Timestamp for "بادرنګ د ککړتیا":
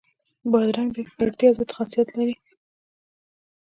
0.51-1.49